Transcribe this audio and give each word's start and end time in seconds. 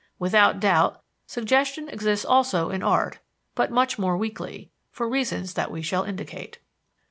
Without 0.17 0.59
doubt 0.59 0.99
suggestion 1.27 1.87
exists 1.87 2.25
also 2.25 2.71
in 2.71 2.81
art, 2.81 3.19
but 3.53 3.69
much 3.69 3.99
more 3.99 4.17
weakly, 4.17 4.71
for 4.89 5.07
reasons 5.07 5.53
that 5.53 5.69
we 5.69 5.83
shall 5.83 6.05
indicate. 6.05 6.57